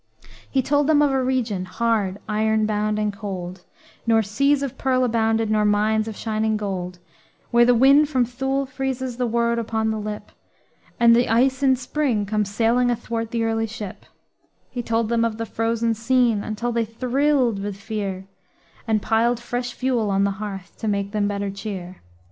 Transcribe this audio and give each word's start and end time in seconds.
He 0.49 0.63
told 0.63 0.87
them 0.87 0.99
of 1.03 1.11
a 1.11 1.23
region, 1.23 1.65
hard, 1.65 2.17
iron 2.27 2.65
bound 2.65 2.97
and 2.97 3.15
cold, 3.15 3.63
Nor 4.07 4.23
seas 4.23 4.63
of 4.63 4.75
pearl 4.75 5.03
abounded, 5.03 5.51
nor 5.51 5.63
mines 5.63 6.07
of 6.07 6.17
shining 6.17 6.57
gold; 6.57 6.97
Where 7.51 7.65
the 7.65 7.75
wind 7.75 8.09
from 8.09 8.25
Thule 8.25 8.65
freezes 8.65 9.17
the 9.17 9.27
word 9.27 9.59
upon 9.59 9.91
the 9.91 9.99
lip, 9.99 10.31
And 10.99 11.15
the 11.15 11.29
ice 11.29 11.61
in 11.61 11.75
spring 11.75 12.25
comes 12.25 12.49
sailing 12.49 12.89
athwart 12.89 13.29
the 13.29 13.43
early 13.43 13.67
ship; 13.67 14.07
He 14.71 14.81
told 14.81 15.07
them 15.07 15.23
of 15.23 15.37
the 15.37 15.45
frozen 15.45 15.93
scene, 15.93 16.43
until 16.43 16.71
they 16.71 16.83
thrilled 16.85 17.59
with 17.61 17.77
fear, 17.77 18.25
And 18.87 19.03
piled 19.03 19.39
fresh 19.39 19.71
fuel 19.75 20.09
on 20.09 20.23
the 20.23 20.31
hearth 20.41 20.77
to 20.77 20.87
make 20.87 21.11
them 21.11 21.27
better 21.27 21.51
cheer. 21.51 21.97